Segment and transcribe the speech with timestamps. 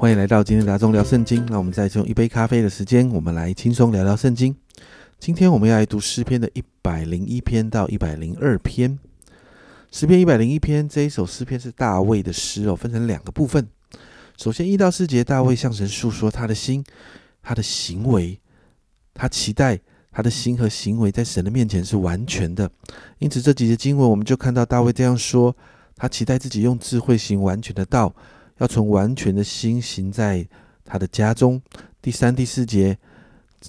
[0.00, 1.44] 欢迎来到今天达中聊圣经。
[1.46, 4.54] 那我们再用一杯咖啡的时间，我们来轻松聊聊圣经。
[5.18, 8.96] 今天我们要来读诗篇的一百零一篇到一百零二篇。
[9.90, 13.66] 诗篇一百零一篇这一首诗篇是大卫的诗哦，分成两个部分。
[14.36, 16.84] 首先一到四节，大卫向神诉说他的心、
[17.42, 18.38] 他的行为，
[19.14, 19.80] 他期待
[20.12, 22.70] 他的心和行为在神的面前是完全的。
[23.18, 25.56] 因此这几节经文，我们就看到大卫这样说：
[25.96, 28.14] 他期待自己用智慧行完全的道。
[28.58, 30.46] 要从完全的心行在
[30.84, 31.60] 他的家中。
[32.00, 32.98] 第三、第四节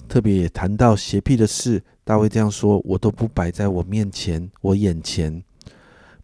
[0.08, 1.82] 特别也谈到邪僻的事。
[2.04, 5.42] 大卫这样说：“我都不摆在我面前，我眼前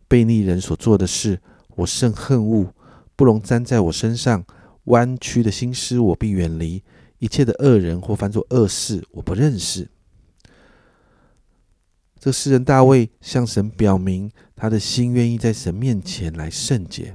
[0.09, 1.41] 悖逆人所做的事，
[1.77, 2.73] 我甚恨恶，
[3.15, 4.45] 不容沾在我身上。
[4.85, 6.83] 弯曲的心思，我必远离；
[7.19, 9.89] 一切的恶人或犯作恶事，我不认识。”
[12.19, 17.15] 这诗人大卫向神表明他的心，愿意在神面前来圣洁。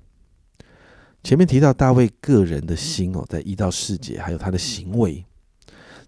[1.24, 5.24] 前面提到大卫个人的心哦，在一到四节，还有他的行为。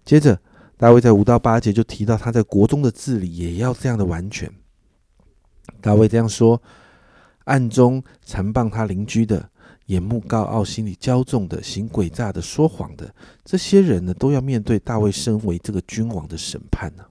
[0.04, 0.38] 接着，
[0.76, 4.50] 大卫在五到八节就提到他在国中的治理也要这样的完全。
[5.80, 6.60] 大卫这样说：
[7.44, 9.48] 暗中残谤他邻居的，
[9.86, 17.04] 眼目高傲，心里骄纵的，行诡诈的，说谎的，这些人呢，都要面对大卫身为这个君王的审判呢。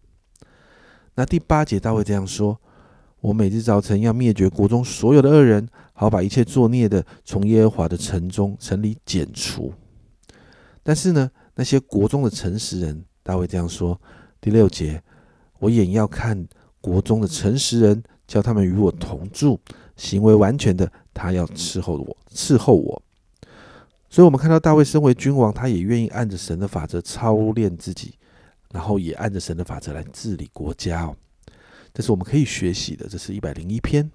[1.15, 2.59] 那第八节，大卫这样说。
[3.21, 5.65] 我每日早晨要灭绝国中所有的恶人，
[6.03, 9.73] 好把一切作孽的从耶和华的城中城里剪除。
[10.83, 13.99] 但是呢，那些国中的诚实人，大卫这样说：
[14.41, 15.01] 第六节，
[15.59, 16.45] 我眼要看
[16.81, 19.59] 国中的诚实人，叫他们与我同住，
[19.95, 23.01] 行为完全的，他要伺候我，伺候我。
[24.09, 28.13] 所以，我们看到大卫身为君王，他也愿意按着神的法则操练自己，
[28.71, 31.15] 然后也按着神的法则来治理国家哦。
[31.93, 33.07] 这是我们可以学习的。
[33.07, 34.11] 这是一百零一篇，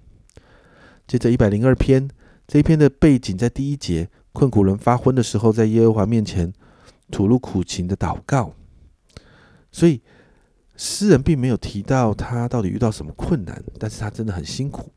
[1.09, 2.07] 接着一百零二篇
[2.47, 6.53] 这一篇的背景在第一节，困苦人发昏的时候，在耶和华面前
[7.09, 8.53] 吐露苦情的祷告。
[9.71, 9.99] 所以
[10.77, 14.91] 诗人并没有提到他到底遇到什么困难，但是他真的很辛苦。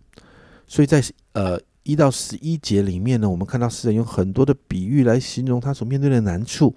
[0.66, 6.76] 所以在呃一到十一节里面呢，我们看到诗人用很多的比喻来形容他所面对的难处，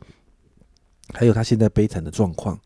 [1.13, 2.57] 还有他现在悲惨的状况。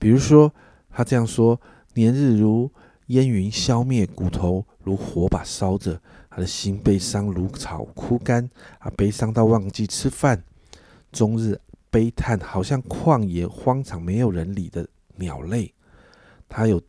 [0.00, 0.52] 比如说，
[0.90, 1.60] 他这样说。
[1.94, 2.70] 年日如
[3.06, 6.00] 烟云消灭，骨头如火把烧着。
[6.28, 8.46] 他的心悲伤如草枯干，
[8.78, 10.44] 啊，悲伤到忘记吃饭，
[11.10, 11.58] 终日
[11.90, 15.72] 悲叹，好像旷野荒场没有人理的鸟类。
[16.46, 16.82] 他有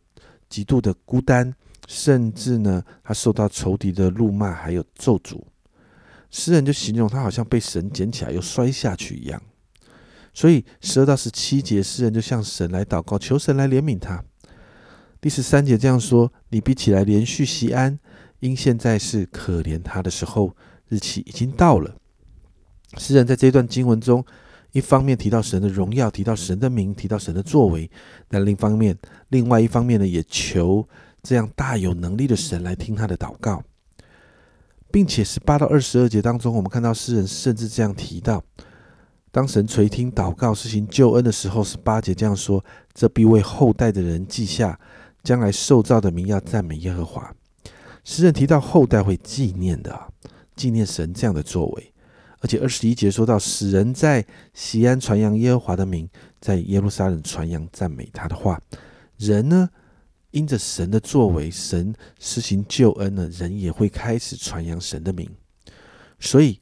[0.50, 1.54] 极度的孤单，
[1.86, 5.40] 甚至呢，他受到仇敌的怒骂，还有咒诅。
[6.30, 9.42] 诗人就形容他好像被神捡起来又摔下去一样。
[10.34, 14.22] 所以十二到十七节，诗人就向神来祷告，求神来怜悯他。
[15.20, 17.98] 第十三节这样说：“你比起来连续西安，
[18.38, 20.54] 因现在是可怜他的时候，
[20.88, 21.96] 日期已经到了。”
[22.96, 24.24] 诗人在这段经文中，
[24.70, 27.90] 一方面提到神的荣耀，提到神的名，提到神的作为；
[28.28, 28.96] 但另一方面，
[29.30, 30.88] 另外一方面呢，也求
[31.20, 33.64] 这样大有能力的神来听他的祷告，
[34.92, 38.40] 并且十八到二十二节当中，我们看到诗人甚至这样提到：
[39.32, 42.64] 当神垂听祷告、施行救恩的时候，十八节这样说
[42.94, 44.78] ：“这必为后代的人记下。”
[45.22, 47.34] 将来受造的民要赞美耶和华。
[48.04, 50.12] 诗人提到后代会纪念的，
[50.56, 51.92] 纪念神这样的作为。
[52.40, 54.24] 而且二十一节说到，使人在
[54.54, 56.08] 西安传扬耶和华的名，
[56.40, 58.60] 在耶路撒冷传扬赞美他的话。
[59.16, 59.68] 人呢，
[60.30, 65.28] 因着神的作为，神施行救恩呢，人也会开始传扬神的名。
[66.20, 66.60] 所以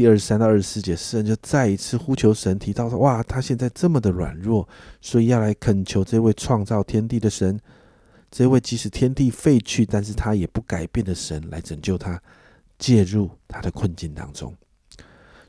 [0.00, 4.66] 第二十三到二十四节，诗人就再一次呼求神，提到说：哇，他现在这么的软弱，
[5.02, 7.60] 所以要来恳求这位创造天地的神。
[8.30, 12.18] 这位即使天地废去，但是他也不改变的神来拯救他，
[12.78, 14.54] 介入他的困境当中。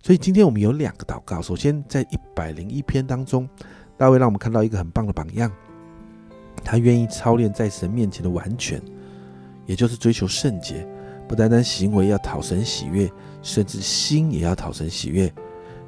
[0.04, 1.42] 所以今天我们有两个祷告。
[1.42, 3.48] 首先，在一百零一篇当中，
[3.98, 5.50] 大卫让我们看到一个很棒的榜样，
[6.62, 8.82] 他愿意操练在神面前的完全，
[9.66, 10.86] 也就是追求圣洁，
[11.32, 13.10] 不单单行为要讨神喜悦，
[13.42, 15.34] 甚至心也要讨神喜悦。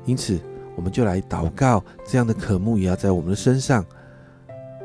[0.05, 0.39] 因此，
[0.73, 3.85] 我们就来祷告，这样的渴慕也要在我们的身上。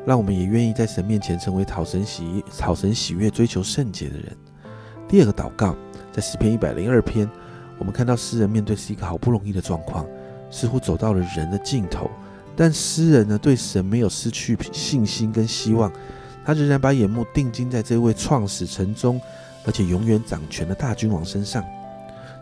[0.05, 4.35] 让我们也愿意在神面前成为讨神喜、讨神喜悦、追求圣洁的人。
[5.07, 5.73] 第二个祷告，
[6.11, 7.29] 在诗篇一百零二篇，
[7.77, 10.05] 我们看到诗人面对是一个好不容易的状况，
[10.51, 12.11] 似乎走到了人的尽头，
[12.53, 15.89] 但诗人呢，对神没有失去信心跟希望，
[16.43, 19.21] 他仍然把眼目定睛在这位创始成终，
[19.69, 21.63] 而且永远掌权的大君王身上。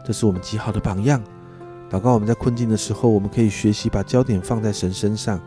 [0.06, 1.22] 这是我们极好的榜样。
[1.92, 5.38] 祷告，我们在困境的时候，我们可以学习把焦点放在神身上。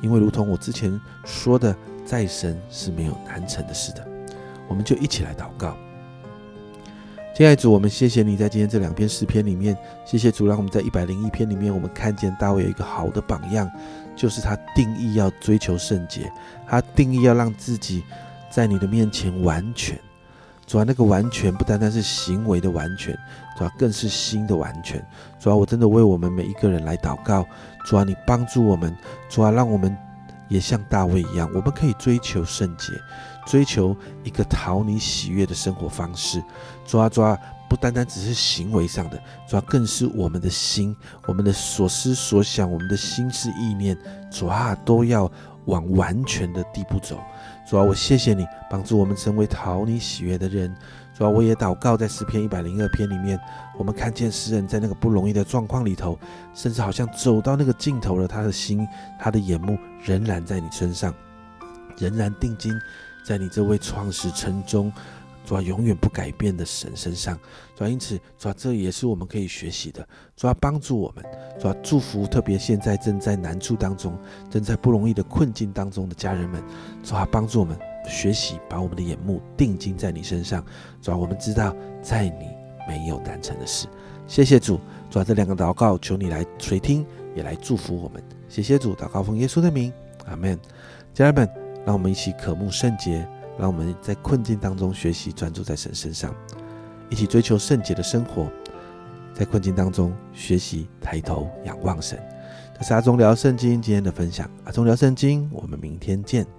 [0.00, 1.76] 因为如同我之前说的，
[2.06, 4.02] 在神是没有难成的事的，
[4.68, 5.76] 我们就一起来祷告。
[7.36, 9.76] 亲爱的主，我们谢谢你在今天这两篇诗篇里面，
[10.06, 13.70] 谢谢主，让我们在一百零一篇里面，我们看见大卫有一个好的榜样，
[14.16, 16.32] 就是他定义要追求圣洁，
[16.66, 18.02] 他定义要让自己
[18.50, 19.98] 在你的面前完全。
[20.68, 23.16] 主啊，那个完全不单单是行为的完全，
[23.56, 25.02] 主啊，更是心的完全。
[25.40, 27.44] 主啊，我真的为我们每一个人来祷告，
[27.86, 28.94] 主啊，你帮助我们，
[29.30, 29.96] 主啊，让我们
[30.48, 32.92] 也像大卫一样，我们可以追求圣洁。
[33.46, 36.44] 追求一个讨你喜悦的生活方式，
[36.84, 37.34] 抓抓
[37.66, 39.18] 不单单只是行为上的，
[39.48, 40.94] 抓更是我们的心，
[41.26, 43.96] 我们的所思所想，我们的心思意念，
[44.30, 45.32] 主啊都要
[45.68, 47.18] 往完全的地步走。
[47.66, 50.74] 主要，我谢谢你帮助我们成为讨你喜悦的人。
[51.14, 53.38] 主要，我也祷告在诗篇一百零二篇里面，
[53.78, 56.18] 我们看见诗人在那个不容易的状况里头，
[56.54, 58.86] 甚至好像走到那个尽头了，他的心，
[59.18, 61.14] 他的眼目仍然在你身上，
[61.96, 62.76] 仍然定睛。
[63.24, 64.90] 在你这位创始成中、
[65.48, 67.34] 主要永远不改变的神身上，
[67.74, 70.06] 主要因此，主要这也是我们可以学习的。
[70.36, 71.24] 主要帮助我们，
[71.58, 74.14] 主要祝福特别现在正在难处当中、
[74.50, 76.62] 正在不容易的困境当中的家人们，
[77.02, 77.74] 主要帮助我们
[78.06, 80.62] 学习，把我们的眼目定睛在你身上。
[81.00, 82.50] 主要我们知道，在你
[82.86, 83.86] 没有难成的事。
[84.26, 84.78] 谢谢主，
[85.08, 88.22] 主要这两个祷告，求你来垂听，也来祝福我们。
[88.50, 89.90] 谢谢主，祷告奉耶稣的名，
[90.26, 90.60] 阿门。
[91.14, 91.48] 家人们。
[91.86, 93.26] 让我们一起渴慕圣洁，
[93.58, 96.34] 让我们在困境当中学习专注在神身上，
[97.10, 98.48] 一起追求圣洁的生活，
[99.34, 102.18] 在困境当中学习抬头仰望神。
[102.78, 106.57] 这是阿忠聊圣经今天的分享，阿忠聊圣经，我们明天见。